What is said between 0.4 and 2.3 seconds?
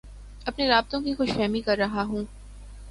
اپنے رابطوں کی خوش فہمی کررہا ہوں